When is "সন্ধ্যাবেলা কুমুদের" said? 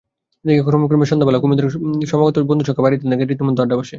1.05-1.65